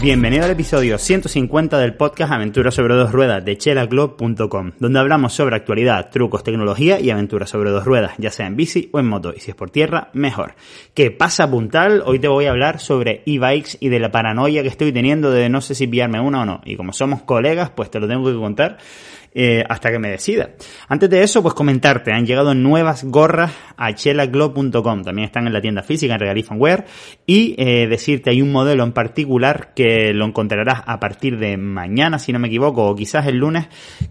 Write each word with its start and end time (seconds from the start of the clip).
Bienvenido 0.00 0.44
al 0.44 0.50
episodio 0.50 0.98
150 0.98 1.78
del 1.78 1.94
podcast 1.94 2.30
Aventuras 2.30 2.74
sobre 2.74 2.94
dos 2.94 3.12
ruedas 3.12 3.42
de 3.42 3.56
chelaglob.com, 3.56 4.72
donde 4.78 4.98
hablamos 4.98 5.32
sobre 5.32 5.56
actualidad, 5.56 6.10
trucos, 6.10 6.44
tecnología 6.44 7.00
y 7.00 7.08
aventuras 7.08 7.48
sobre 7.48 7.70
dos 7.70 7.86
ruedas, 7.86 8.12
ya 8.18 8.30
sea 8.30 8.46
en 8.46 8.56
bici 8.56 8.90
o 8.92 9.00
en 9.00 9.06
moto, 9.06 9.32
y 9.34 9.40
si 9.40 9.50
es 9.50 9.56
por 9.56 9.70
tierra, 9.70 10.10
mejor. 10.12 10.54
¿Qué 10.92 11.10
pasa, 11.10 11.50
puntal? 11.50 12.02
Hoy 12.04 12.18
te 12.18 12.28
voy 12.28 12.44
a 12.44 12.50
hablar 12.50 12.78
sobre 12.78 13.22
e-bikes 13.24 13.78
y 13.80 13.88
de 13.88 13.98
la 13.98 14.10
paranoia 14.10 14.62
que 14.62 14.68
estoy 14.68 14.92
teniendo 14.92 15.30
de 15.30 15.48
no 15.48 15.62
sé 15.62 15.74
si 15.74 15.86
pillarme 15.86 16.20
una 16.20 16.42
o 16.42 16.44
no. 16.44 16.60
Y 16.66 16.76
como 16.76 16.92
somos 16.92 17.22
colegas, 17.22 17.70
pues 17.70 17.90
te 17.90 17.98
lo 17.98 18.06
tengo 18.06 18.30
que 18.30 18.38
contar 18.38 18.76
eh, 19.38 19.62
hasta 19.68 19.90
que 19.90 19.98
me 19.98 20.08
decida. 20.08 20.52
Antes 20.88 21.10
de 21.10 21.22
eso, 21.22 21.42
pues 21.42 21.52
comentarte, 21.52 22.10
han 22.10 22.24
llegado 22.24 22.54
nuevas 22.54 23.04
gorras 23.04 23.52
a 23.76 23.94
chelaglob.com, 23.94 25.02
también 25.02 25.26
están 25.26 25.46
en 25.46 25.52
la 25.52 25.60
tienda 25.60 25.82
física 25.82 26.14
en 26.14 26.20
Regalifanware 26.20 26.86
y 27.26 27.54
eh, 27.58 27.86
decirte, 27.86 28.30
hay 28.30 28.40
un 28.40 28.50
modelo 28.50 28.82
en 28.82 28.92
particular 28.92 29.74
que 29.74 30.14
lo 30.14 30.24
encontrarás 30.24 30.82
a 30.86 30.98
partir 31.00 31.38
de 31.38 31.58
mañana, 31.58 32.18
si 32.18 32.32
no 32.32 32.38
me 32.38 32.48
equivoco, 32.48 32.88
o 32.88 32.96
quizás 32.96 33.26
el 33.26 33.36
lunes, 33.36 33.66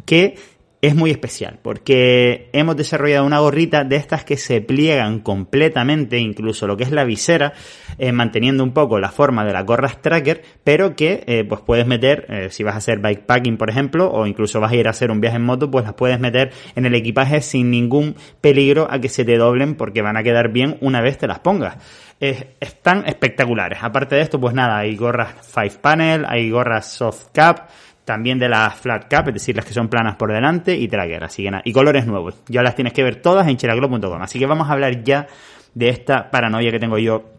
que 0.05 0.35
es 0.81 0.95
muy 0.95 1.11
especial 1.11 1.59
porque 1.61 2.49
hemos 2.53 2.75
desarrollado 2.75 3.25
una 3.25 3.39
gorrita 3.39 3.83
de 3.83 3.95
estas 3.95 4.23
que 4.23 4.37
se 4.37 4.61
pliegan 4.61 5.19
completamente, 5.19 6.19
incluso 6.19 6.67
lo 6.67 6.77
que 6.77 6.83
es 6.83 6.91
la 6.91 7.03
visera, 7.03 7.53
eh, 7.97 8.11
manteniendo 8.11 8.63
un 8.63 8.73
poco 8.73 8.99
la 8.99 9.09
forma 9.09 9.45
de 9.45 9.53
la 9.53 9.63
gorras 9.63 10.01
tracker, 10.01 10.43
pero 10.63 10.95
que 10.95 11.23
eh, 11.27 11.43
pues 11.43 11.61
puedes 11.61 11.87
meter, 11.87 12.25
eh, 12.29 12.49
si 12.51 12.63
vas 12.63 12.75
a 12.75 12.77
hacer 12.77 12.99
bikepacking 12.99 13.57
por 13.57 13.69
ejemplo, 13.69 14.11
o 14.11 14.27
incluso 14.27 14.59
vas 14.59 14.71
a 14.71 14.75
ir 14.75 14.87
a 14.87 14.91
hacer 14.91 15.11
un 15.11 15.21
viaje 15.21 15.37
en 15.37 15.43
moto, 15.43 15.71
pues 15.71 15.85
las 15.85 15.93
puedes 15.93 16.19
meter 16.19 16.51
en 16.75 16.85
el 16.85 16.93
equipaje 16.93 17.41
sin 17.41 17.71
ningún 17.71 18.15
peligro 18.41 18.87
a 18.89 18.99
que 18.99 19.09
se 19.09 19.25
te 19.25 19.37
doblen 19.37 19.75
porque 19.75 20.01
van 20.01 20.17
a 20.17 20.23
quedar 20.23 20.49
bien 20.49 20.77
una 20.81 21.01
vez 21.01 21.17
te 21.17 21.27
las 21.27 21.39
pongas. 21.39 21.77
están 22.19 23.05
espectaculares. 23.07 23.79
Aparte 23.81 24.15
de 24.15 24.21
esto, 24.21 24.39
pues 24.39 24.53
nada, 24.53 24.77
hay 24.77 24.95
gorras 24.95 25.33
five 25.41 25.79
panel, 25.81 26.25
hay 26.27 26.49
gorras 26.49 26.91
soft 26.91 27.27
cap, 27.33 27.69
también 28.05 28.39
de 28.39 28.47
las 28.47 28.75
flat 28.75 29.07
cap, 29.09 29.27
es 29.27 29.33
decir, 29.33 29.55
las 29.55 29.65
que 29.65 29.73
son 29.73 29.89
planas 29.89 30.15
por 30.15 30.31
delante 30.31 30.75
y 30.75 30.87
tracker, 30.87 31.23
así 31.23 31.43
que 31.43 31.51
nada, 31.51 31.63
y 31.65 31.73
colores 31.73 32.05
nuevos. 32.05 32.35
Ya 32.47 32.61
las 32.61 32.75
tienes 32.75 32.93
que 32.93 33.03
ver 33.03 33.17
todas 33.17 33.47
en 33.47 33.57
cheraglo.com. 33.57 34.21
Así 34.21 34.39
que 34.39 34.45
vamos 34.45 34.69
a 34.69 34.73
hablar 34.73 35.03
ya 35.03 35.27
de 35.73 35.89
esta 35.89 36.31
paranoia 36.31 36.71
que 36.71 36.79
tengo 36.79 36.97
yo 36.97 37.34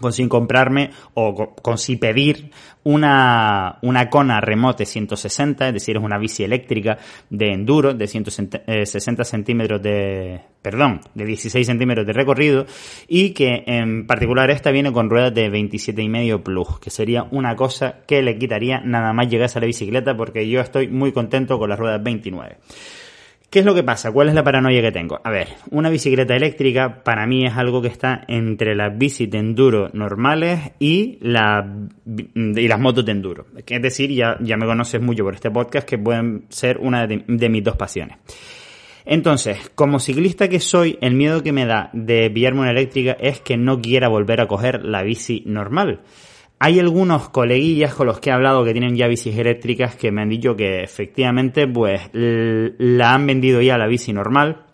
con 0.00 0.12
sin 0.12 0.28
comprarme 0.28 0.90
o 1.14 1.54
con, 1.54 1.78
sin 1.78 1.98
pedir 1.98 2.50
una, 2.82 3.78
una 3.82 4.08
Kona 4.08 4.40
Remote 4.40 4.86
160, 4.86 5.68
es 5.68 5.74
decir, 5.74 5.96
es 5.96 6.02
una 6.02 6.18
bici 6.18 6.44
eléctrica 6.44 6.98
de 7.28 7.52
enduro 7.52 7.94
de 7.94 8.06
160 8.06 8.62
eh, 8.66 9.24
centímetros 9.24 9.82
de, 9.82 10.40
perdón, 10.62 11.00
de 11.14 11.24
16 11.24 11.66
centímetros 11.66 12.06
de 12.06 12.12
recorrido 12.12 12.66
y 13.06 13.30
que 13.30 13.64
en 13.66 14.06
particular 14.06 14.50
esta 14.50 14.70
viene 14.70 14.92
con 14.92 15.10
ruedas 15.10 15.34
de 15.34 15.50
27,5 15.50 16.42
plus, 16.42 16.78
que 16.80 16.90
sería 16.90 17.24
una 17.30 17.54
cosa 17.56 17.96
que 18.06 18.22
le 18.22 18.38
quitaría 18.38 18.80
nada 18.80 19.12
más 19.12 19.28
llegar 19.28 19.50
a 19.54 19.60
la 19.60 19.66
bicicleta 19.66 20.16
porque 20.16 20.48
yo 20.48 20.60
estoy 20.60 20.88
muy 20.88 21.12
contento 21.12 21.58
con 21.58 21.70
las 21.70 21.78
ruedas 21.78 22.02
29. 22.02 22.56
¿Qué 23.50 23.58
es 23.58 23.64
lo 23.64 23.74
que 23.74 23.82
pasa? 23.82 24.12
¿Cuál 24.12 24.28
es 24.28 24.34
la 24.34 24.44
paranoia 24.44 24.80
que 24.80 24.92
tengo? 24.92 25.20
A 25.24 25.30
ver, 25.30 25.48
una 25.72 25.90
bicicleta 25.90 26.36
eléctrica 26.36 27.02
para 27.02 27.26
mí 27.26 27.44
es 27.44 27.52
algo 27.54 27.82
que 27.82 27.88
está 27.88 28.24
entre 28.28 28.76
las 28.76 28.96
bicis 28.96 29.28
de 29.28 29.38
enduro 29.38 29.90
normales 29.92 30.70
y, 30.78 31.18
la, 31.20 31.68
y 32.06 32.68
las 32.68 32.78
motos 32.78 33.04
de 33.04 33.10
enduro. 33.10 33.46
Es 33.66 33.82
decir, 33.82 34.12
ya, 34.12 34.38
ya 34.40 34.56
me 34.56 34.66
conoces 34.66 35.02
mucho 35.02 35.24
por 35.24 35.34
este 35.34 35.50
podcast 35.50 35.88
que 35.88 35.98
pueden 35.98 36.44
ser 36.48 36.78
una 36.78 37.08
de 37.08 37.48
mis 37.48 37.64
dos 37.64 37.76
pasiones. 37.76 38.18
Entonces, 39.04 39.72
como 39.74 39.98
ciclista 39.98 40.48
que 40.48 40.60
soy, 40.60 40.96
el 41.00 41.14
miedo 41.14 41.42
que 41.42 41.52
me 41.52 41.66
da 41.66 41.90
de 41.92 42.30
pillarme 42.30 42.60
una 42.60 42.70
eléctrica 42.70 43.16
es 43.18 43.40
que 43.40 43.56
no 43.56 43.80
quiera 43.80 44.06
volver 44.06 44.40
a 44.40 44.46
coger 44.46 44.84
la 44.84 45.02
bici 45.02 45.42
normal. 45.46 46.02
Hay 46.62 46.78
algunos 46.78 47.30
coleguillas 47.30 47.94
con 47.94 48.06
los 48.06 48.20
que 48.20 48.28
he 48.28 48.32
hablado 48.34 48.66
que 48.66 48.72
tienen 48.72 48.94
ya 48.94 49.08
bicis 49.08 49.34
eléctricas 49.34 49.96
que 49.96 50.12
me 50.12 50.20
han 50.20 50.28
dicho 50.28 50.56
que 50.56 50.82
efectivamente 50.82 51.66
pues 51.66 52.02
la 52.12 53.14
han 53.14 53.26
vendido 53.26 53.62
ya 53.62 53.78
la 53.78 53.86
bici 53.86 54.12
normal, 54.12 54.66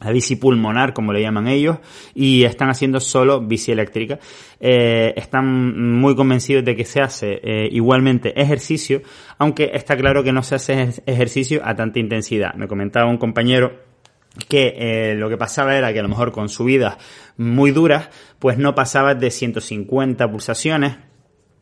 la 0.00 0.10
bici 0.10 0.34
pulmonar, 0.34 0.92
como 0.94 1.12
le 1.12 1.22
llaman 1.22 1.46
ellos, 1.46 1.78
y 2.12 2.42
están 2.42 2.70
haciendo 2.70 2.98
solo 2.98 3.40
bici 3.40 3.70
eléctrica. 3.70 4.18
Eh, 4.58 5.14
están 5.14 5.96
muy 6.00 6.16
convencidos 6.16 6.64
de 6.64 6.74
que 6.74 6.84
se 6.84 7.02
hace 7.02 7.40
eh, 7.40 7.68
igualmente 7.70 8.40
ejercicio, 8.40 9.02
aunque 9.38 9.70
está 9.74 9.96
claro 9.96 10.24
que 10.24 10.32
no 10.32 10.42
se 10.42 10.56
hace 10.56 10.90
ejercicio 11.06 11.60
a 11.64 11.76
tanta 11.76 12.00
intensidad. 12.00 12.54
Me 12.54 12.66
comentaba 12.66 13.08
un 13.08 13.16
compañero 13.16 13.86
que 14.48 14.74
eh, 14.76 15.14
lo 15.14 15.28
que 15.28 15.36
pasaba 15.36 15.76
era 15.76 15.92
que 15.92 16.00
a 16.00 16.02
lo 16.02 16.08
mejor 16.08 16.32
con 16.32 16.48
subidas 16.48 16.96
muy 17.36 17.70
duras, 17.70 18.10
pues 18.40 18.58
no 18.58 18.74
pasaba 18.74 19.14
de 19.14 19.30
150 19.30 20.28
pulsaciones, 20.28 20.96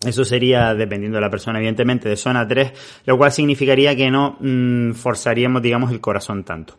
eso 0.04 0.24
sería, 0.24 0.74
dependiendo 0.74 1.16
de 1.16 1.22
la 1.22 1.30
persona, 1.30 1.58
evidentemente, 1.58 2.08
de 2.08 2.16
zona 2.16 2.46
3, 2.46 3.02
lo 3.06 3.16
cual 3.16 3.32
significaría 3.32 3.96
que 3.96 4.10
no 4.10 4.36
mm, 4.40 4.92
forzaríamos, 4.92 5.62
digamos, 5.62 5.90
el 5.90 6.00
corazón 6.00 6.44
tanto. 6.44 6.76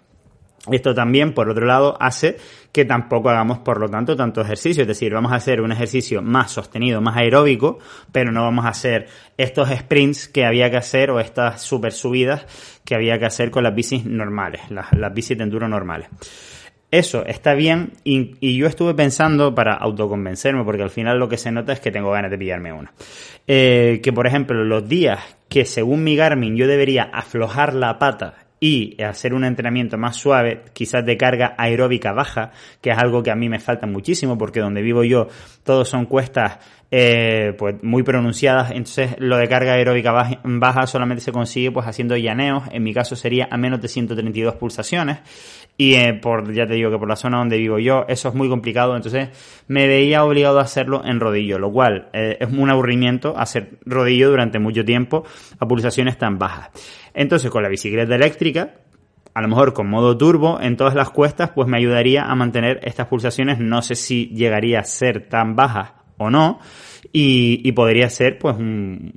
Esto 0.72 0.94
también, 0.94 1.34
por 1.34 1.50
otro 1.50 1.66
lado, 1.66 1.98
hace 2.00 2.38
que 2.72 2.84
tampoco 2.84 3.30
hagamos, 3.30 3.60
por 3.60 3.80
lo 3.80 3.90
tanto, 3.90 4.16
tanto 4.16 4.42
ejercicio. 4.42 4.82
Es 4.82 4.88
decir, 4.88 5.14
vamos 5.14 5.32
a 5.32 5.36
hacer 5.36 5.62
un 5.62 5.72
ejercicio 5.72 6.22
más 6.22 6.52
sostenido, 6.52 7.00
más 7.00 7.16
aeróbico, 7.16 7.80
pero 8.12 8.32
no 8.32 8.44
vamos 8.44 8.66
a 8.66 8.70
hacer 8.70 9.08
estos 9.38 9.70
sprints 9.70 10.28
que 10.28 10.46
había 10.46 10.70
que 10.70 10.78
hacer 10.78 11.10
o 11.10 11.20
estas 11.20 11.62
super 11.62 11.94
subidas 11.94 12.46
que 12.84 12.96
había 12.96 13.18
que 13.18 13.26
hacer 13.26 13.50
con 13.50 13.64
las 13.64 13.74
bicis 13.74 14.06
normales, 14.06 14.70
las, 14.70 14.92
las 14.94 15.14
bicis 15.14 15.38
de 15.38 15.44
enduro 15.44 15.68
normales. 15.68 16.10
Eso 16.90 17.26
está 17.26 17.54
bien 17.54 17.94
y, 18.06 18.58
yo 18.58 18.66
estuve 18.66 18.94
pensando 18.94 19.54
para 19.54 19.74
autoconvencerme, 19.74 20.64
porque 20.64 20.84
al 20.84 20.90
final 20.90 21.20
lo 21.20 21.28
que 21.28 21.38
se 21.38 21.52
nota 21.52 21.74
es 21.74 21.82
que 21.82 21.92
tengo 21.92 22.12
ganas 22.12 22.32
de 22.32 22.38
pillarme 22.38 22.72
una. 22.72 22.94
Eh, 23.46 24.00
que 24.02 24.14
por 24.14 24.26
ejemplo 24.26 24.64
los 24.64 24.88
días 24.88 25.20
que 25.50 25.66
según 25.66 26.04
mi 26.04 26.16
Garmin 26.16 26.56
yo 26.56 26.68
debería 26.68 27.04
aflojar 27.04 27.74
la 27.74 28.00
pata 28.00 28.36
y 28.60 29.02
hacer 29.04 29.34
un 29.34 29.44
entrenamiento 29.44 29.98
más 29.98 30.16
suave, 30.16 30.64
quizás 30.74 31.06
de 31.06 31.18
carga 31.18 31.56
aeróbica 31.58 32.14
baja, 32.14 32.52
que 32.82 32.90
es 32.90 32.98
algo 32.98 33.22
que 33.22 33.32
a 33.32 33.36
mí 33.36 33.50
me 33.50 33.60
falta 33.60 33.86
muchísimo 33.86 34.38
porque 34.38 34.62
donde 34.62 34.82
vivo 34.82 35.04
yo 35.04 35.28
todos 35.64 35.90
son 35.90 36.06
cuestas 36.06 36.58
eh, 36.90 37.54
pues 37.58 37.84
muy 37.84 38.04
pronunciadas, 38.04 38.72
entonces 38.72 39.16
lo 39.20 39.36
de 39.36 39.50
carga 39.50 39.74
aeróbica 39.74 40.40
baja 40.44 40.88
solamente 40.88 41.22
se 41.22 41.34
consigue 41.34 41.70
pues 41.70 41.86
haciendo 41.86 42.16
llaneos, 42.16 42.64
en 42.72 42.82
mi 42.82 42.94
caso 42.94 43.18
sería 43.18 43.50
a 43.52 43.58
menos 43.58 43.82
de 43.82 43.90
132 43.90 44.56
pulsaciones 44.56 45.20
y 45.76 45.96
eh, 45.96 46.14
por 46.14 46.54
ya 46.54 46.66
te 46.66 46.76
digo 46.76 46.90
que 46.90 46.98
por 46.98 47.10
la 47.10 47.18
zona 47.18 47.40
donde 47.40 47.58
vivo 47.58 47.78
yo 47.78 48.06
eso 48.08 48.30
es 48.30 48.36
muy 48.36 48.48
complicado, 48.48 48.96
entonces 48.96 49.30
me 49.68 49.86
veía 49.86 50.24
obligado 50.24 50.60
a 50.60 50.64
hacerlo 50.64 51.02
en 51.04 51.20
rodillo, 51.20 51.60
lo 51.60 51.72
cual 51.74 52.08
eh, 52.14 52.38
es 52.40 52.50
un 52.50 52.70
aburrimiento 52.70 53.38
hacer 53.38 53.80
rodillo 53.86 54.30
durante 54.30 54.58
mucho 54.58 54.86
tiempo 54.86 55.26
a 55.60 55.68
pulsaciones 55.68 56.18
tan 56.18 56.40
bajas. 56.40 56.70
Entonces 57.14 57.52
con 57.52 57.64
la 57.64 57.70
bicicleta 57.70 58.16
eléctrica 58.16 58.76
a 59.34 59.42
lo 59.42 59.50
mejor 59.50 59.74
con 59.74 59.90
modo 59.90 60.18
turbo 60.18 60.60
en 60.62 60.78
todas 60.78 60.96
las 60.96 61.12
cuestas, 61.12 61.52
pues 61.52 61.68
me 61.68 61.78
ayudaría 61.78 62.24
a 62.24 62.34
mantener 62.34 62.80
estas 62.82 63.06
pulsaciones. 63.06 63.60
No 63.60 63.84
sé 63.84 63.94
si 63.94 64.30
llegaría 64.30 64.80
a 64.80 64.84
ser 64.84 65.28
tan 65.30 65.56
bajas 65.56 65.97
o 66.18 66.30
no. 66.30 66.60
Y, 67.14 67.72
podría 67.72 68.10
ser 68.10 68.38
pues 68.38 68.58
un, 68.58 69.14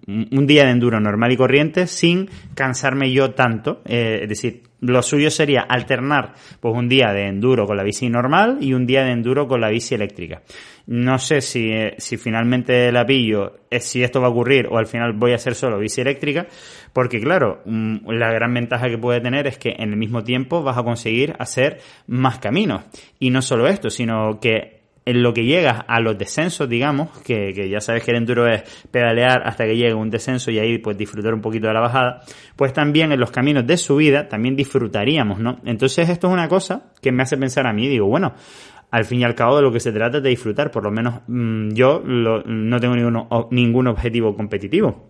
día 0.47 0.64
de 0.64 0.70
enduro 0.70 1.00
normal 1.00 1.32
y 1.32 1.37
corriente 1.37 1.87
sin 1.87 2.29
cansarme 2.55 3.12
yo 3.12 3.32
tanto. 3.32 3.82
Eh, 3.85 4.20
es 4.23 4.29
decir, 4.29 4.62
lo 4.81 5.02
suyo 5.02 5.31
sería 5.31 5.62
alternar 5.62 6.32
pues 6.61 6.75
un 6.75 6.88
día 6.88 7.12
de 7.12 7.26
enduro 7.26 7.67
con 7.67 7.76
la 7.76 7.82
bici 7.82 8.08
normal 8.08 8.58
y 8.61 8.73
un 8.73 8.87
día 8.87 9.05
de 9.05 9.12
enduro 9.12 9.47
con 9.47 9.61
la 9.61 9.69
bici 9.69 9.94
eléctrica. 9.94 10.43
No 10.87 11.19
sé 11.19 11.41
si, 11.41 11.70
eh, 11.70 11.94
si 11.99 12.17
finalmente 12.17 12.91
la 12.91 13.05
pillo, 13.05 13.61
eh, 13.70 13.81
si 13.81 14.03
esto 14.03 14.20
va 14.20 14.29
a 14.29 14.31
ocurrir 14.31 14.67
o 14.69 14.79
al 14.79 14.87
final 14.87 15.12
voy 15.12 15.32
a 15.32 15.37
hacer 15.37 15.55
solo 15.55 15.79
bici 15.79 16.00
eléctrica, 16.00 16.46
porque 16.93 17.20
claro, 17.20 17.62
mm, 17.67 18.11
la 18.11 18.32
gran 18.32 18.55
ventaja 18.55 18.88
que 18.88 18.99
puede 18.99 19.20
tener 19.20 19.46
es 19.46 19.58
que 19.58 19.75
en 19.79 19.91
el 19.91 19.96
mismo 19.96 20.25
tiempo 20.25 20.62
vas 20.62 20.79
a 20.79 20.82
conseguir 20.82 21.35
hacer 21.38 21.79
más 22.06 22.38
caminos. 22.38 22.85
Y 23.19 23.31
no 23.31 23.43
solo 23.43 23.69
esto, 23.69 23.91
sino 23.91 24.41
que 24.41 24.80
en 25.11 25.23
lo 25.23 25.35
que 25.35 25.45
llegas 25.45 25.85
a 25.89 26.01
los 26.01 26.17
descensos, 26.17 26.69
digamos, 26.69 27.11
que, 27.21 27.69
ya 27.69 27.81
sabes 27.81 28.05
que 28.05 28.12
el 28.12 28.19
enduro 28.19 28.47
es 28.47 28.62
pedalear 28.91 29.43
hasta 29.45 29.65
que 29.65 29.77
llegue 29.77 29.95
un 29.95 30.09
descenso 30.09 30.51
y 30.51 30.59
ahí 30.59 30.79
pues 30.79 30.97
disfrutar 30.97 31.35
un 31.35 31.41
poquito 31.41 31.67
de 31.67 31.75
la 31.75 31.81
bajada, 31.81 32.23
pues 32.55 32.73
también 32.73 33.11
en 33.12 33.19
los 33.19 33.31
caminos 33.31 33.67
de 33.67 33.77
subida 33.77 34.29
también 34.29 34.55
disfrutaríamos, 34.55 35.41
¿no? 35.41 35.59
Entonces 35.65 36.09
esto 36.09 36.29
es 36.29 36.33
una 36.33 36.49
cosa 36.49 36.93
que 37.03 37.11
me 37.11 37.25
hace 37.25 37.37
pensar 37.37 37.67
a 37.67 37.73
mí, 37.73 37.89
digo, 37.89 38.07
bueno, 38.07 38.35
al 38.91 39.05
fin 39.05 39.21
y 39.21 39.25
al 39.25 39.35
cabo 39.35 39.57
de 39.57 39.62
lo 39.62 39.73
que 39.73 39.81
se 39.81 39.93
trata 39.93 40.19
es 40.19 40.23
de 40.23 40.31
disfrutar, 40.31 40.71
por 40.71 40.85
lo 40.85 40.91
menos 40.93 41.23
mm, 41.27 41.71
yo 41.73 42.03
no 42.05 42.81
tengo 42.81 42.95
ningún, 42.95 43.27
ningún 43.51 43.87
objetivo 43.89 44.37
competitivo. 44.37 45.10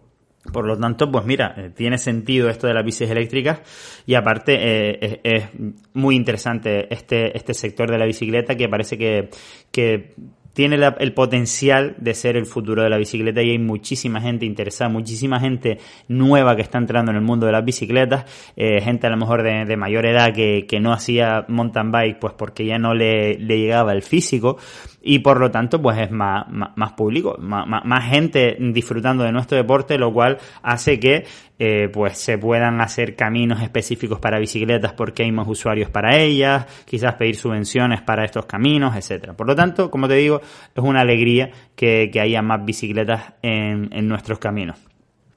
Por 0.52 0.66
lo 0.66 0.78
tanto, 0.78 1.10
pues 1.10 1.26
mira, 1.26 1.54
eh, 1.56 1.70
tiene 1.75 1.98
sentido 1.98 2.48
esto 2.48 2.66
de 2.66 2.72
las 2.72 2.84
bicis 2.84 3.10
eléctricas 3.10 3.60
y 4.06 4.14
aparte 4.14 4.56
eh, 4.56 5.20
es, 5.22 5.44
muy 5.92 6.16
interesante 6.16 6.92
este, 6.92 7.37
este 7.37 7.52
sector 7.52 7.90
de 7.90 7.98
la 7.98 8.06
bicicleta 8.06 8.56
que 8.56 8.69
parece 8.69 8.96
que, 8.96 9.28
que 9.70 10.14
tiene 10.52 10.76
el 10.99 11.12
potencial 11.14 11.94
de 11.99 12.14
ser 12.14 12.37
el 12.37 12.47
futuro 12.47 12.82
de 12.82 12.91
la 12.91 12.97
bicicleta 12.97 13.43
y 13.43 13.50
hay 13.50 13.58
muchísima 13.58 14.20
gente 14.20 14.47
interesada, 14.47 14.91
muchísima 14.91 15.41
gente 15.41 15.79
nueva 16.08 16.56
que 16.56 16.62
está 16.62 16.79
entrando 16.79 17.11
en 17.11 17.17
el 17.17 17.23
mundo 17.23 17.47
de 17.47 17.52
las 17.52 17.64
bicicletas, 17.64 18.25
eh, 18.56 18.81
gente 18.81 19.06
a 19.06 19.11
lo 19.11 19.17
mejor 19.17 19.43
de, 19.43 19.76
mayor 19.76 20.06
edad 20.06 20.35
que, 20.35 20.67
que, 20.69 20.81
no 20.81 20.93
hacía 20.93 21.44
mountain 21.49 21.91
bike 21.91 22.19
pues 22.19 22.35
porque 22.35 22.67
ya 22.67 22.79
no 22.79 22.94
le, 22.94 23.38
le 23.38 23.58
llegaba 23.58 23.93
el 23.93 24.02
físico 24.02 24.58
y 25.02 25.20
por 25.20 25.41
lo 25.41 25.50
tanto 25.50 25.81
pues 25.81 25.99
es 25.99 26.11
más, 26.11 26.47
más, 26.49 26.93
público, 26.93 27.37
más, 27.38 27.67
más, 27.67 28.05
gente 28.05 28.56
disfrutando 28.58 29.25
de 29.25 29.32
nuestro 29.32 29.56
deporte, 29.56 29.96
lo 29.99 30.12
cual 30.12 30.38
hace 30.62 31.00
que 31.00 31.25
eh, 31.58 31.88
pues 31.93 32.19
se 32.19 32.38
puedan 32.38 32.81
hacer 32.81 33.14
caminos 33.17 33.62
específicos 33.62 34.19
para 34.19 34.38
bicicletas 34.38 34.93
porque 34.93 35.23
hay 35.23 35.32
más 35.32 35.46
usuarios 35.49 35.91
para 35.91 36.17
ellas, 36.19 36.67
quizás 36.85 37.14
pedir 37.14 37.37
subvenciones 37.37 38.03
para 38.03 38.25
estos 38.25 38.46
caminos, 38.46 38.96
etcétera. 38.96 39.35
Por 39.35 39.46
lo 39.46 39.55
tanto, 39.55 39.91
como 39.91 40.08
te 40.08 40.14
digo, 40.14 40.39
es 40.75 40.82
una 40.82 41.00
alegría 41.00 41.50
que, 41.75 42.10
haya 42.20 42.42
más 42.42 42.64
bicicletas 42.64 43.34
en, 43.42 43.88
en 43.92 44.08
nuestros 44.08 44.38
caminos 44.38 44.76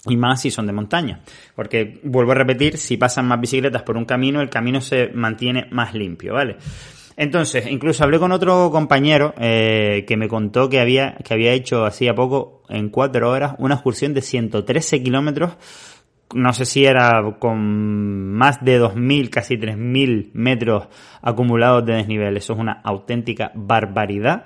y 0.06 0.18
más 0.18 0.42
si 0.42 0.52
son 0.52 0.68
de 0.68 0.74
montaña. 0.74 1.22
Porque, 1.56 2.00
vuelvo 2.04 2.34
a 2.34 2.36
repetir, 2.36 2.78
si 2.78 2.98
pasan 2.98 3.28
más 3.28 3.40
bicicletas 3.40 3.84
por 3.84 3.98
un 3.98 4.06
camino, 4.06 4.42
el 4.42 4.50
camino 4.50 4.82
se 4.82 5.10
mantiene 5.14 5.68
más 5.72 5.94
limpio, 5.94 6.34
¿vale? 6.34 6.58
Entonces, 7.16 7.68
incluso 7.70 8.04
hablé 8.04 8.20
con 8.20 8.32
otro 8.32 8.72
compañero 8.72 9.34
eh, 9.38 10.04
que 10.08 10.18
me 10.18 10.28
contó 10.28 10.70
que 10.70 10.80
había, 10.80 11.16
que 11.24 11.34
había 11.34 11.52
hecho 11.52 11.86
hacía 11.86 12.16
poco, 12.16 12.64
en 12.70 12.90
cuatro 12.90 13.30
horas, 13.30 13.56
una 13.60 13.76
excursión 13.76 14.14
de 14.14 14.22
113 14.22 15.04
kilómetros. 15.04 15.54
No 16.34 16.52
sé 16.54 16.66
si 16.66 16.84
era 16.86 17.22
con 17.38 18.32
más 18.32 18.66
de 18.66 18.82
2.000, 18.82 19.30
casi 19.30 19.56
3.000 19.56 20.32
metros 20.34 20.88
acumulados 21.22 21.86
de 21.86 21.94
desnivel. 21.94 22.36
Eso 22.36 22.54
es 22.54 22.60
una 22.60 22.82
auténtica 22.84 23.52
barbaridad. 23.54 24.46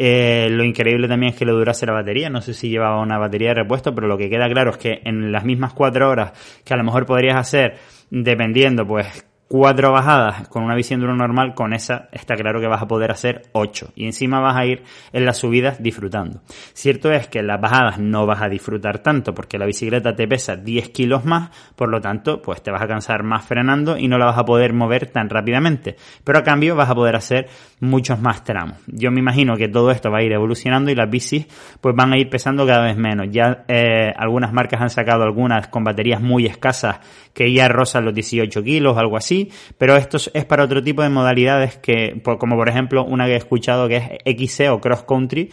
Eh, 0.00 0.48
lo 0.50 0.64
increíble 0.64 1.08
también 1.08 1.32
es 1.32 1.38
que 1.38 1.44
le 1.44 1.52
durase 1.52 1.84
la 1.84 1.92
batería. 1.92 2.30
No 2.30 2.40
sé 2.40 2.54
si 2.54 2.68
llevaba 2.68 3.02
una 3.02 3.18
batería 3.18 3.48
de 3.48 3.54
repuesto, 3.54 3.94
pero 3.94 4.06
lo 4.06 4.16
que 4.16 4.30
queda 4.30 4.48
claro 4.48 4.70
es 4.70 4.78
que 4.78 5.00
en 5.04 5.32
las 5.32 5.44
mismas 5.44 5.72
cuatro 5.72 6.08
horas 6.08 6.60
que 6.64 6.72
a 6.72 6.76
lo 6.76 6.84
mejor 6.84 7.04
podrías 7.04 7.36
hacer, 7.36 7.76
dependiendo, 8.10 8.86
pues 8.86 9.27
cuatro 9.48 9.90
bajadas 9.90 10.46
con 10.48 10.62
una 10.62 10.76
de 10.76 10.96
normal, 10.98 11.54
con 11.54 11.72
esa 11.72 12.08
está 12.12 12.36
claro 12.36 12.60
que 12.60 12.68
vas 12.68 12.82
a 12.82 12.86
poder 12.86 13.10
hacer 13.10 13.42
ocho. 13.52 13.90
Y 13.96 14.04
encima 14.04 14.40
vas 14.40 14.56
a 14.56 14.66
ir 14.66 14.82
en 15.12 15.24
las 15.24 15.38
subidas 15.38 15.82
disfrutando. 15.82 16.42
Cierto 16.74 17.10
es 17.10 17.28
que 17.28 17.38
en 17.38 17.46
las 17.46 17.60
bajadas 17.60 17.98
no 17.98 18.26
vas 18.26 18.42
a 18.42 18.48
disfrutar 18.48 18.98
tanto 18.98 19.34
porque 19.34 19.58
la 19.58 19.64
bicicleta 19.64 20.14
te 20.14 20.28
pesa 20.28 20.56
10 20.56 20.90
kilos 20.90 21.24
más, 21.24 21.50
por 21.74 21.88
lo 21.88 22.00
tanto, 22.00 22.42
pues 22.42 22.62
te 22.62 22.70
vas 22.70 22.82
a 22.82 22.86
cansar 22.86 23.22
más 23.22 23.44
frenando 23.44 23.96
y 23.96 24.06
no 24.06 24.18
la 24.18 24.26
vas 24.26 24.38
a 24.38 24.44
poder 24.44 24.74
mover 24.74 25.06
tan 25.06 25.30
rápidamente. 25.30 25.96
Pero 26.24 26.38
a 26.38 26.42
cambio 26.42 26.76
vas 26.76 26.90
a 26.90 26.94
poder 26.94 27.16
hacer 27.16 27.48
muchos 27.80 28.20
más 28.20 28.44
tramos. 28.44 28.76
Yo 28.86 29.10
me 29.10 29.20
imagino 29.20 29.56
que 29.56 29.68
todo 29.68 29.90
esto 29.90 30.10
va 30.10 30.18
a 30.18 30.22
ir 30.22 30.32
evolucionando 30.32 30.90
y 30.90 30.94
las 30.94 31.08
bicis 31.08 31.46
pues 31.80 31.94
van 31.96 32.12
a 32.12 32.18
ir 32.18 32.28
pesando 32.28 32.66
cada 32.66 32.84
vez 32.84 32.96
menos. 32.96 33.28
Ya 33.30 33.64
eh, 33.68 34.12
algunas 34.14 34.52
marcas 34.52 34.82
han 34.82 34.90
sacado 34.90 35.22
algunas 35.22 35.68
con 35.68 35.84
baterías 35.84 36.20
muy 36.20 36.44
escasas 36.44 37.00
que 37.32 37.52
ya 37.52 37.68
rozan 37.68 38.04
los 38.04 38.14
18 38.14 38.62
kilos, 38.62 38.98
algo 38.98 39.16
así 39.16 39.37
pero 39.76 39.96
esto 39.96 40.18
es 40.32 40.44
para 40.44 40.64
otro 40.64 40.82
tipo 40.82 41.02
de 41.02 41.08
modalidades 41.08 41.76
que, 41.78 42.20
como 42.22 42.56
por 42.56 42.68
ejemplo 42.68 43.04
una 43.04 43.26
que 43.26 43.32
he 43.32 43.36
escuchado 43.36 43.88
que 43.88 43.96
es 44.24 44.48
XC 44.50 44.70
o 44.70 44.80
Cross 44.80 45.04
Country, 45.04 45.50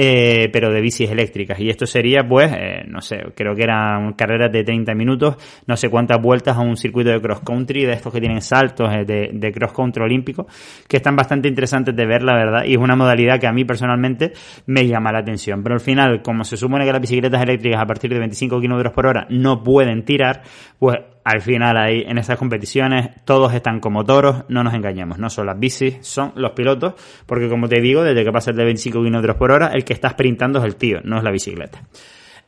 eh, 0.00 0.48
pero 0.52 0.72
de 0.72 0.80
bicis 0.80 1.10
eléctricas. 1.10 1.58
Y 1.58 1.70
esto 1.70 1.84
sería, 1.84 2.22
pues, 2.22 2.52
eh, 2.56 2.84
no 2.86 3.00
sé, 3.00 3.16
creo 3.34 3.56
que 3.56 3.64
eran 3.64 4.12
carreras 4.12 4.52
de 4.52 4.62
30 4.62 4.94
minutos, 4.94 5.36
no 5.66 5.76
sé 5.76 5.88
cuántas 5.88 6.22
vueltas 6.22 6.56
a 6.56 6.60
un 6.60 6.76
circuito 6.76 7.10
de 7.10 7.20
cross 7.20 7.40
country, 7.40 7.84
de 7.84 7.94
estos 7.94 8.12
que 8.12 8.20
tienen 8.20 8.40
saltos 8.40 8.88
eh, 8.94 9.04
de, 9.04 9.30
de, 9.32 9.52
cross 9.52 9.72
country 9.72 10.04
olímpico, 10.04 10.46
que 10.86 10.98
están 10.98 11.16
bastante 11.16 11.48
interesantes 11.48 11.96
de 11.96 12.06
ver, 12.06 12.22
la 12.22 12.34
verdad, 12.34 12.64
y 12.64 12.74
es 12.74 12.78
una 12.78 12.94
modalidad 12.94 13.40
que 13.40 13.48
a 13.48 13.52
mí 13.52 13.64
personalmente 13.64 14.34
me 14.66 14.86
llama 14.86 15.10
la 15.10 15.18
atención. 15.18 15.64
Pero 15.64 15.74
al 15.74 15.80
final, 15.80 16.22
como 16.22 16.44
se 16.44 16.56
supone 16.56 16.84
que 16.84 16.92
las 16.92 17.00
bicicletas 17.00 17.42
eléctricas 17.42 17.82
a 17.82 17.86
partir 17.86 18.12
de 18.12 18.20
25 18.20 18.60
km 18.60 18.92
por 18.92 19.04
hora 19.04 19.26
no 19.30 19.64
pueden 19.64 20.04
tirar, 20.04 20.42
pues 20.78 20.96
al 21.28 21.42
final 21.42 21.76
ahí 21.76 22.04
en 22.06 22.16
estas 22.16 22.38
competiciones 22.38 23.10
todos 23.26 23.52
están 23.52 23.80
como 23.80 24.02
toros, 24.02 24.44
no 24.48 24.64
nos 24.64 24.72
engañemos, 24.72 25.18
no 25.18 25.28
son 25.28 25.44
las 25.44 25.58
bicis, 25.60 25.98
son 26.00 26.32
los 26.36 26.52
pilotos, 26.52 26.94
porque 27.26 27.50
como 27.50 27.68
te 27.68 27.82
digo, 27.82 28.02
desde 28.02 28.24
que 28.24 28.32
pasa 28.32 28.52
de 28.52 28.64
25 28.64 29.02
km 29.02 29.36
por 29.36 29.50
hora, 29.50 29.66
el 29.74 29.84
que 29.84 29.92
está 29.92 30.08
sprintando 30.08 30.58
es 30.58 30.64
el 30.64 30.76
tío, 30.76 31.00
no 31.04 31.18
es 31.18 31.22
la 31.22 31.30
bicicleta. 31.30 31.82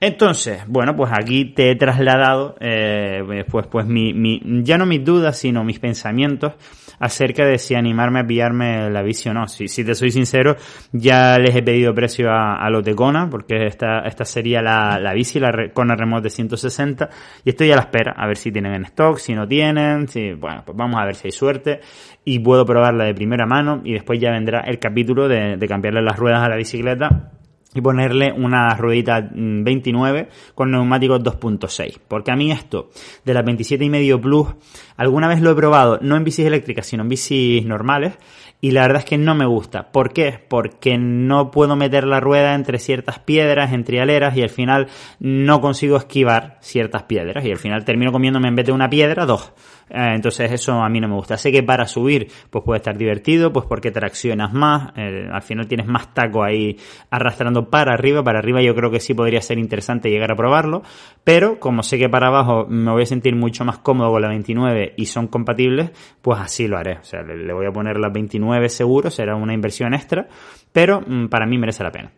Entonces, 0.03 0.63
bueno, 0.67 0.97
pues 0.97 1.13
aquí 1.13 1.45
te 1.45 1.71
he 1.71 1.77
trasladado, 1.77 2.57
eh, 2.59 3.45
pues, 3.51 3.67
pues 3.67 3.87
mi, 3.87 4.15
mi, 4.15 4.41
ya 4.63 4.79
no 4.79 4.87
mis 4.87 5.05
dudas, 5.05 5.37
sino 5.37 5.63
mis 5.63 5.79
pensamientos 5.79 6.55
acerca 6.99 7.45
de 7.45 7.59
si 7.59 7.75
animarme 7.75 8.21
a 8.21 8.27
pillarme 8.27 8.89
la 8.89 9.03
bici 9.03 9.29
o 9.29 9.35
no. 9.35 9.47
Si, 9.47 9.69
si 9.69 9.85
te 9.85 9.95
soy 9.95 10.11
sincero, 10.11 10.57
ya 10.93 11.39
les 11.39 11.55
he 11.55 11.63
pedido 11.63 11.95
precio 11.95 12.31
a, 12.31 12.55
a 12.55 12.71
Lotecona, 12.71 13.29
porque 13.29 13.67
esta, 13.67 14.01
esta 14.01 14.25
sería 14.25 14.63
la, 14.63 14.99
la 14.99 15.13
bici, 15.13 15.39
la 15.39 15.53
Kona 15.75 15.97
Remote 15.97 16.25
de 16.25 16.31
160, 16.31 17.11
y 17.45 17.51
estoy 17.51 17.71
a 17.71 17.77
la 17.77 17.83
espera, 17.83 18.15
a 18.17 18.27
ver 18.27 18.39
si 18.39 18.51
tienen 18.51 18.73
en 18.73 18.85
stock, 18.85 19.19
si 19.19 19.35
no 19.35 19.47
tienen, 19.47 20.09
si, 20.09 20.33
bueno, 20.33 20.63
pues 20.65 20.79
vamos 20.79 20.99
a 20.99 21.05
ver 21.05 21.15
si 21.15 21.29
hay 21.29 21.33
suerte, 21.33 21.81
y 22.25 22.39
puedo 22.39 22.65
probarla 22.65 23.05
de 23.05 23.15
primera 23.15 23.45
mano, 23.45 23.83
y 23.85 23.93
después 23.93 24.19
ya 24.19 24.31
vendrá 24.31 24.61
el 24.61 24.79
capítulo 24.79 25.29
de, 25.29 25.59
de 25.59 25.69
cambiarle 25.69 26.01
las 26.01 26.19
ruedas 26.19 26.43
a 26.43 26.49
la 26.49 26.57
bicicleta 26.57 27.33
y 27.75 27.81
ponerle 27.81 28.33
una 28.33 28.75
ruedita 28.75 29.29
29 29.33 30.23
mm, 30.23 30.55
con 30.55 30.71
neumáticos 30.71 31.21
2.6. 31.21 31.99
Porque 32.09 32.31
a 32.31 32.37
mí 32.37 32.51
esto 32.51 32.91
de 33.25 33.35
las 33.35 33.45
27,5 33.45 34.21
Plus, 34.21 34.49
alguna 34.97 35.29
vez 35.29 35.41
lo 35.41 35.51
he 35.51 35.55
probado, 35.55 35.99
no 36.03 36.17
en 36.17 36.25
bicis 36.25 36.47
eléctricas, 36.47 36.87
sino 36.87 37.03
en 37.03 37.09
bicis 37.09 37.65
normales, 37.65 38.15
y 38.61 38.73
la 38.73 38.83
verdad 38.83 38.99
es 38.99 39.05
que 39.05 39.19
no 39.19 39.35
me 39.35 39.47
gusta. 39.47 39.91
¿Por 39.93 40.13
qué? 40.13 40.39
Porque 40.49 40.99
no 40.99 41.51
puedo 41.51 41.77
meter 41.77 42.05
la 42.05 42.21
rueda 42.21 42.55
entre 42.55 42.79
ciertas 42.79 43.19
piedras, 43.19 43.73
entre 43.73 44.01
aleras, 44.01 44.37
y 44.37 44.43
al 44.43 44.51
final 44.51 44.89
no 45.19 45.61
consigo 45.61 45.97
esquivar 45.97 46.59
ciertas 46.61 47.05
piedras, 47.05 47.45
y 47.45 47.51
al 47.51 47.59
final 47.59 47.85
termino 47.85 48.13
comiéndome 48.13 48.49
en 48.49 48.57
vez 48.57 48.67
de 48.67 48.73
una 48.73 48.91
piedra, 48.91 49.27
dos. 49.27 49.53
Eh, 49.91 50.15
entonces 50.15 50.51
eso 50.53 50.73
a 50.75 50.89
mí 50.89 51.01
no 51.01 51.09
me 51.09 51.15
gusta. 51.15 51.37
Sé 51.37 51.51
que 51.51 51.63
para 51.63 51.87
subir 51.87 52.29
pues 52.51 52.65
puede 52.65 52.79
estar 52.79 52.97
divertido, 52.97 53.53
pues 53.53 53.67
porque 53.67 53.91
traccionas 53.91 54.53
más, 54.53 54.93
eh, 54.97 55.29
al 55.31 55.43
final 55.43 55.67
tienes 55.67 55.87
más 55.87 56.15
taco 56.15 56.45
ahí 56.45 56.77
arrastrando 57.11 57.69
para 57.69 57.93
arriba, 57.93 58.23
para 58.23 58.39
arriba 58.39 58.63
yo 58.63 58.75
creo 58.75 58.91
que 58.91 59.01
sí 59.01 59.15
podría 59.15 59.43
ser 59.43 59.59
interesante 59.59 60.11
llegar 60.11 60.33
a 60.33 60.37
probarlo, 60.37 60.83
pero 61.25 61.59
como 61.59 61.83
sé 61.83 61.99
que 61.99 62.09
para 62.09 62.29
abajo 62.29 62.67
me 62.69 62.91
voy 62.91 63.03
a 63.03 63.07
sentir 63.07 63.35
mucho 63.35 63.65
más 63.65 63.79
cómodo 63.79 64.11
con 64.11 64.23
la 64.23 64.29
29 64.29 64.95
y 64.97 65.07
son 65.07 65.27
compatibles, 65.27 65.91
pues 66.23 66.41
así 66.41 66.69
lo 66.69 66.79
haré. 66.79 66.99
O 66.99 67.05
sea, 67.05 67.23
le, 67.23 67.53
voy 67.53 67.67
a 67.67 67.73
poner 67.73 67.99
la 67.99 68.09
29 68.09 68.69
seguro, 68.69 69.11
será 69.11 69.35
una 69.37 69.55
inversión 69.55 69.95
extra, 69.95 70.29
pero 70.73 71.01
mm, 71.01 71.29
para 71.29 71.47
mí 71.47 71.59
merece 71.59 71.83
la 71.83 71.91
pena. 71.91 72.13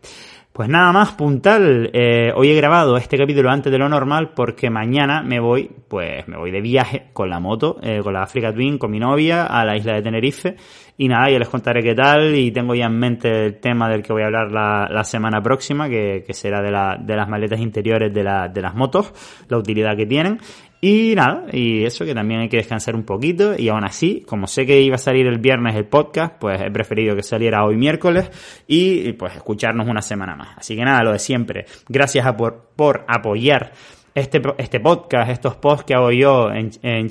Pues 0.52 0.68
nada 0.68 0.92
más, 0.92 1.12
puntal. 1.12 1.88
Eh, 1.94 2.30
hoy 2.36 2.50
he 2.50 2.54
grabado 2.54 2.98
este 2.98 3.16
capítulo 3.16 3.48
antes 3.48 3.72
de 3.72 3.78
lo 3.78 3.88
normal 3.88 4.32
porque 4.36 4.68
mañana 4.68 5.22
me 5.22 5.40
voy, 5.40 5.70
pues 5.88 6.28
me 6.28 6.36
voy 6.36 6.50
de 6.50 6.60
viaje 6.60 7.04
con 7.14 7.30
la 7.30 7.40
moto, 7.40 7.78
eh, 7.82 8.00
con 8.02 8.12
la 8.12 8.24
Africa 8.24 8.52
Twin, 8.52 8.76
con 8.76 8.90
mi 8.90 8.98
novia, 8.98 9.46
a 9.46 9.64
la 9.64 9.78
isla 9.78 9.94
de 9.94 10.02
Tenerife. 10.02 10.56
Y 10.98 11.08
nada, 11.08 11.30
ya 11.30 11.38
les 11.38 11.48
contaré 11.48 11.82
qué 11.82 11.94
tal 11.94 12.34
y 12.34 12.50
tengo 12.50 12.74
ya 12.74 12.84
en 12.84 12.98
mente 12.98 13.46
el 13.46 13.60
tema 13.60 13.88
del 13.88 14.02
que 14.02 14.12
voy 14.12 14.24
a 14.24 14.26
hablar 14.26 14.52
la, 14.52 14.88
la 14.90 15.04
semana 15.04 15.40
próxima, 15.40 15.88
que, 15.88 16.22
que 16.26 16.34
será 16.34 16.60
de, 16.60 16.70
la, 16.70 16.98
de 17.00 17.16
las 17.16 17.30
maletas 17.30 17.58
interiores 17.58 18.12
de, 18.12 18.22
de 18.22 18.60
las 18.60 18.74
motos, 18.74 19.10
la 19.48 19.56
utilidad 19.56 19.96
que 19.96 20.04
tienen. 20.04 20.38
Y 20.84 21.14
nada, 21.14 21.46
y 21.52 21.84
eso 21.84 22.04
que 22.04 22.12
también 22.12 22.40
hay 22.40 22.48
que 22.48 22.56
descansar 22.56 22.96
un 22.96 23.04
poquito 23.04 23.54
y 23.56 23.68
aún 23.68 23.84
así, 23.84 24.24
como 24.26 24.48
sé 24.48 24.66
que 24.66 24.82
iba 24.82 24.96
a 24.96 24.98
salir 24.98 25.28
el 25.28 25.38
viernes 25.38 25.76
el 25.76 25.84
podcast, 25.84 26.34
pues 26.40 26.60
he 26.60 26.72
preferido 26.72 27.14
que 27.14 27.22
saliera 27.22 27.64
hoy 27.64 27.76
miércoles 27.76 28.28
y 28.66 29.12
pues 29.12 29.36
escucharnos 29.36 29.86
una 29.86 30.02
semana 30.02 30.34
más. 30.34 30.58
Así 30.58 30.74
que 30.74 30.84
nada, 30.84 31.04
lo 31.04 31.12
de 31.12 31.20
siempre. 31.20 31.66
Gracias 31.88 32.26
a 32.26 32.36
por, 32.36 32.70
por 32.74 33.04
apoyar 33.06 33.70
este, 34.12 34.42
este 34.58 34.80
podcast, 34.80 35.30
estos 35.30 35.54
posts 35.54 35.84
que 35.84 35.94
hago 35.94 36.10
yo 36.10 36.50
en, 36.50 36.72
en 36.82 37.08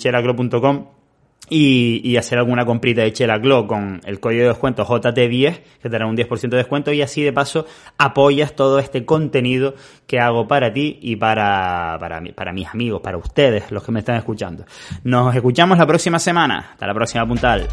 y, 1.53 2.15
hacer 2.15 2.37
alguna 2.37 2.65
comprita 2.65 3.01
de 3.01 3.11
Chela 3.11 3.37
Glow 3.37 3.67
con 3.67 3.99
el 4.05 4.21
código 4.21 4.43
de 4.43 4.47
descuento 4.49 4.85
JT10, 4.85 5.59
que 5.59 5.63
te 5.81 5.89
dará 5.89 6.07
un 6.07 6.15
10% 6.15 6.49
de 6.49 6.57
descuento, 6.57 6.93
y 6.93 7.01
así 7.01 7.23
de 7.23 7.33
paso 7.33 7.65
apoyas 7.97 8.55
todo 8.55 8.79
este 8.79 9.03
contenido 9.03 9.75
que 10.07 10.19
hago 10.19 10.47
para 10.47 10.71
ti 10.71 10.97
y 11.01 11.17
para, 11.17 11.97
para, 11.99 12.21
para 12.33 12.53
mis 12.53 12.69
amigos, 12.69 13.01
para 13.01 13.17
ustedes, 13.17 13.69
los 13.69 13.83
que 13.83 13.91
me 13.91 13.99
están 13.99 14.15
escuchando. 14.15 14.63
Nos 15.03 15.35
escuchamos 15.35 15.77
la 15.77 15.85
próxima 15.85 16.19
semana. 16.19 16.69
Hasta 16.71 16.87
la 16.87 16.93
próxima 16.93 17.27
puntal. 17.27 17.67